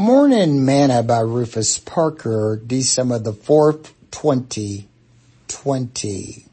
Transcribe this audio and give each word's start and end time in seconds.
Morning 0.00 0.64
Manna 0.64 1.02
by 1.02 1.20
Rufus 1.20 1.78
Parker, 1.78 2.58
December 2.66 3.18
the 3.18 3.34
4th, 3.34 3.90
2020. 4.10 6.46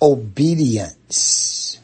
Obedience. 0.00 1.80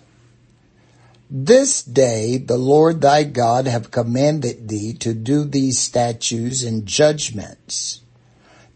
This 1.30 1.82
day 1.82 2.38
the 2.38 2.56
Lord 2.56 3.02
thy 3.02 3.24
God 3.24 3.66
have 3.66 3.90
commanded 3.90 4.70
thee 4.70 4.94
to 4.94 5.12
do 5.12 5.44
these 5.44 5.78
statutes 5.78 6.62
and 6.62 6.86
judgments. 6.86 8.00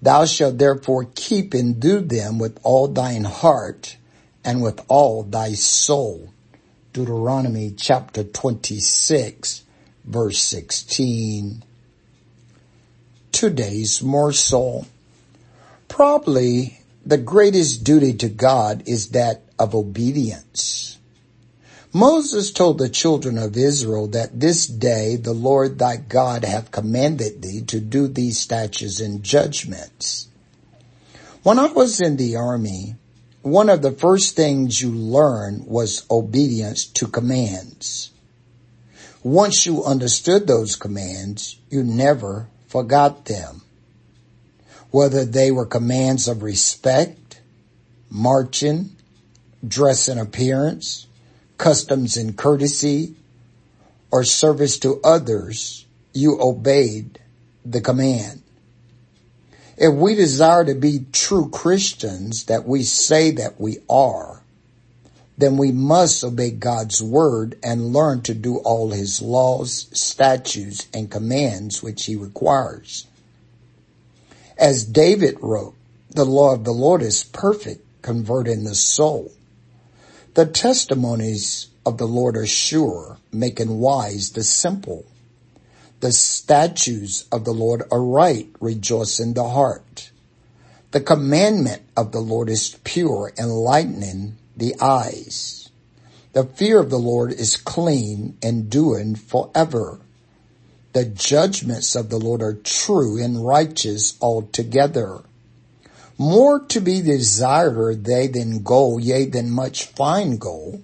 Thou 0.02 0.26
shalt 0.26 0.58
therefore 0.58 1.06
keep 1.14 1.54
and 1.54 1.80
do 1.80 2.00
them 2.00 2.38
with 2.38 2.60
all 2.62 2.88
thine 2.88 3.24
heart 3.24 3.96
and 4.44 4.62
with 4.62 4.84
all 4.88 5.22
thy 5.22 5.54
soul. 5.54 6.28
Deuteronomy 6.92 7.72
chapter 7.74 8.22
26 8.22 9.62
verse 10.04 10.38
16. 10.38 11.62
Today's 13.32 14.02
morsel. 14.02 14.86
Probably 15.88 16.78
the 17.04 17.18
greatest 17.18 17.84
duty 17.84 18.14
to 18.14 18.28
God 18.28 18.84
is 18.86 19.10
that 19.10 19.42
of 19.58 19.74
obedience. 19.74 20.98
Moses 21.92 22.50
told 22.50 22.78
the 22.78 22.88
children 22.88 23.38
of 23.38 23.56
Israel 23.56 24.08
that 24.08 24.40
this 24.40 24.66
day 24.66 25.16
the 25.16 25.32
Lord 25.32 25.78
thy 25.78 25.96
God 25.96 26.44
hath 26.44 26.72
commanded 26.72 27.40
thee 27.40 27.60
to 27.68 27.78
do 27.78 28.08
these 28.08 28.38
statutes 28.38 29.00
and 29.00 29.22
judgments. 29.22 30.26
When 31.44 31.58
I 31.58 31.66
was 31.66 32.00
in 32.00 32.16
the 32.16 32.36
army, 32.36 32.96
one 33.42 33.68
of 33.68 33.82
the 33.82 33.92
first 33.92 34.34
things 34.34 34.80
you 34.80 34.90
learn 34.90 35.66
was 35.66 36.04
obedience 36.10 36.86
to 36.86 37.06
commands. 37.06 38.10
Once 39.24 39.64
you 39.64 39.82
understood 39.82 40.46
those 40.46 40.76
commands, 40.76 41.58
you 41.70 41.82
never 41.82 42.46
forgot 42.68 43.24
them. 43.24 43.62
Whether 44.90 45.24
they 45.24 45.50
were 45.50 45.64
commands 45.64 46.28
of 46.28 46.42
respect, 46.42 47.40
marching, 48.10 48.90
dress 49.66 50.08
and 50.08 50.20
appearance, 50.20 51.06
customs 51.56 52.18
and 52.18 52.36
courtesy, 52.36 53.14
or 54.10 54.24
service 54.24 54.78
to 54.80 55.00
others, 55.02 55.86
you 56.12 56.38
obeyed 56.38 57.18
the 57.64 57.80
command. 57.80 58.42
If 59.78 59.94
we 59.94 60.14
desire 60.14 60.66
to 60.66 60.74
be 60.74 61.06
true 61.12 61.48
Christians 61.48 62.44
that 62.44 62.68
we 62.68 62.82
say 62.82 63.30
that 63.32 63.58
we 63.58 63.78
are, 63.88 64.43
then 65.36 65.56
we 65.56 65.72
must 65.72 66.22
obey 66.22 66.50
God's 66.50 67.02
word 67.02 67.58
and 67.62 67.92
learn 67.92 68.22
to 68.22 68.34
do 68.34 68.58
all 68.58 68.90
his 68.90 69.20
laws, 69.20 69.88
statutes, 69.92 70.86
and 70.94 71.10
commands 71.10 71.82
which 71.82 72.04
he 72.04 72.14
requires. 72.14 73.06
As 74.56 74.84
David 74.84 75.36
wrote, 75.40 75.74
the 76.10 76.24
law 76.24 76.54
of 76.54 76.64
the 76.64 76.72
Lord 76.72 77.02
is 77.02 77.24
perfect, 77.24 77.84
converting 78.02 78.62
the 78.62 78.76
soul. 78.76 79.32
The 80.34 80.46
testimonies 80.46 81.68
of 81.84 81.98
the 81.98 82.06
Lord 82.06 82.36
are 82.36 82.46
sure, 82.46 83.18
making 83.32 83.80
wise 83.80 84.30
the 84.30 84.44
simple. 84.44 85.04
The 85.98 86.12
statutes 86.12 87.26
of 87.32 87.44
the 87.44 87.52
Lord 87.54 87.82
are 87.90 88.02
right, 88.02 88.48
rejoicing 88.60 89.34
the 89.34 89.48
heart. 89.48 90.10
The 90.92 91.00
commandment 91.00 91.82
of 91.96 92.12
the 92.12 92.20
Lord 92.20 92.48
is 92.48 92.78
pure, 92.84 93.32
enlightening 93.36 94.36
the 94.56 94.74
eyes. 94.80 95.70
The 96.32 96.44
fear 96.44 96.80
of 96.80 96.90
the 96.90 96.98
Lord 96.98 97.32
is 97.32 97.56
clean, 97.56 98.36
and 98.42 98.64
enduring 98.64 99.14
forever. 99.16 100.00
The 100.92 101.04
judgments 101.04 101.94
of 101.94 102.08
the 102.08 102.18
Lord 102.18 102.42
are 102.42 102.54
true 102.54 103.22
and 103.22 103.44
righteous 103.44 104.16
altogether. 104.20 105.22
More 106.18 106.60
to 106.66 106.80
be 106.80 107.02
desired 107.02 107.76
are 107.76 107.94
they 107.94 108.28
than 108.28 108.62
gold, 108.62 109.02
yea, 109.02 109.26
than 109.26 109.50
much 109.50 109.86
fine 109.86 110.36
gold, 110.36 110.82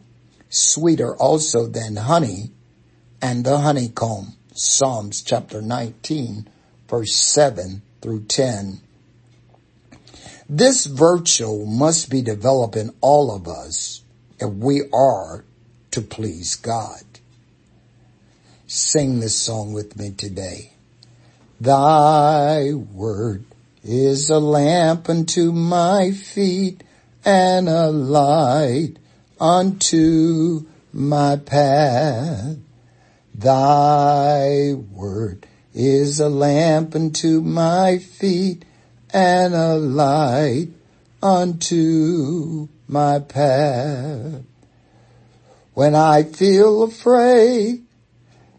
sweeter 0.48 1.16
also 1.16 1.66
than 1.66 1.96
honey 1.96 2.50
and 3.22 3.44
the 3.44 3.58
honeycomb. 3.58 4.34
Psalms 4.54 5.22
chapter 5.22 5.62
19, 5.62 6.48
verse 6.88 7.14
7 7.14 7.82
through 8.00 8.24
10. 8.24 8.80
This 10.52 10.86
virtue 10.86 11.64
must 11.64 12.10
be 12.10 12.22
developed 12.22 12.74
in 12.74 12.92
all 13.00 13.32
of 13.32 13.46
us 13.46 14.02
if 14.40 14.50
we 14.52 14.82
are 14.92 15.44
to 15.92 16.00
please 16.00 16.56
God. 16.56 17.04
Sing 18.66 19.20
this 19.20 19.36
song 19.38 19.72
with 19.72 19.96
me 19.96 20.10
today. 20.10 20.72
Thy 21.60 22.72
word 22.74 23.44
is 23.84 24.28
a 24.28 24.40
lamp 24.40 25.08
unto 25.08 25.52
my 25.52 26.10
feet 26.10 26.82
and 27.24 27.68
a 27.68 27.90
light 27.92 28.94
unto 29.40 30.66
my 30.92 31.36
path. 31.36 32.56
Thy 33.32 34.74
word 34.74 35.46
is 35.72 36.18
a 36.18 36.28
lamp 36.28 36.96
unto 36.96 37.40
my 37.40 37.98
feet 37.98 38.64
and 39.12 39.54
a 39.54 39.74
light 39.74 40.68
unto 41.22 42.68
my 42.88 43.18
path. 43.18 44.42
When 45.74 45.94
I 45.94 46.24
feel 46.24 46.82
afraid, 46.82 47.84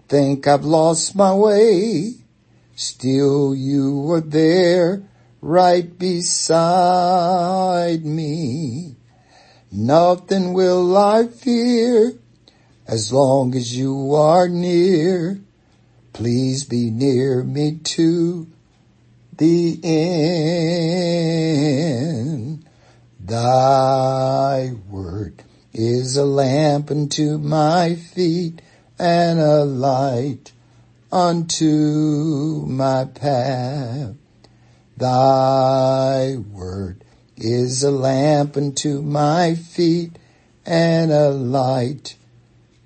think 0.07 0.47
I've 0.47 0.65
lost 0.65 1.15
my 1.15 1.33
way, 1.33 2.15
still 2.75 3.53
you 3.55 4.11
are 4.11 4.21
there 4.21 5.03
right 5.41 5.97
beside 5.97 6.45
me. 8.05 8.95
Nothing 9.71 10.53
will 10.53 10.97
I 10.97 11.27
fear 11.27 12.13
as 12.87 13.13
long 13.13 13.55
as 13.55 13.75
you 13.75 14.13
are 14.15 14.49
near. 14.49 15.39
Please 16.13 16.65
be 16.65 16.89
near 16.91 17.43
me 17.43 17.77
to 17.77 18.47
the 19.41 19.79
end. 21.73 22.63
Thy 23.19 24.73
word 24.87 25.43
is 25.73 26.15
a 26.15 26.25
lamp 26.25 26.91
unto 26.91 27.39
my 27.39 27.95
feet 27.95 28.61
and 28.99 29.39
a 29.39 29.63
light 29.63 30.51
unto 31.11 32.67
my 32.67 33.05
path. 33.05 34.13
Thy 34.95 36.35
word 36.37 37.03
is 37.35 37.81
a 37.81 37.89
lamp 37.89 38.55
unto 38.55 39.01
my 39.01 39.55
feet 39.55 40.19
and 40.67 41.11
a 41.11 41.31
light 41.31 42.15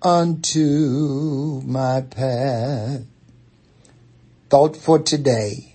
unto 0.02 1.62
my 1.66 2.00
path. 2.00 3.02
Thought 4.50 4.78
for 4.78 5.00
today 5.00 5.75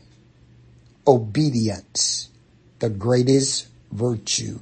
obedience, 1.06 2.30
the 2.80 2.90
greatest 2.90 3.68
virtue. 3.92 4.58